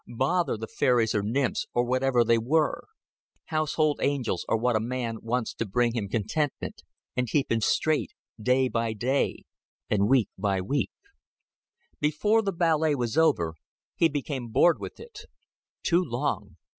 Bother 0.07 0.57
the 0.57 0.65
fairies 0.65 1.13
or 1.13 1.21
nymphs, 1.21 1.67
or 1.75 1.85
whatever 1.85 2.23
they 2.23 2.39
were. 2.39 2.85
Household 3.45 3.99
angels 4.01 4.43
are 4.49 4.57
what 4.57 4.75
a 4.75 4.79
man 4.79 5.17
wants 5.21 5.53
to 5.53 5.63
bring 5.67 5.93
him 5.93 6.09
contentment; 6.09 6.81
and 7.15 7.29
keep 7.29 7.51
him 7.51 7.61
straight, 7.61 8.11
day 8.41 8.67
by 8.67 8.93
day, 8.93 9.43
and 9.91 10.09
week 10.09 10.29
by 10.39 10.59
week. 10.59 10.89
Before 11.99 12.41
the 12.41 12.51
ballet 12.51 12.95
was 12.95 13.15
over, 13.15 13.53
he 13.95 14.09
became 14.09 14.47
bored 14.49 14.79
with 14.79 14.99
it. 14.99 15.25
Too 15.83 16.01
long! 16.03 16.57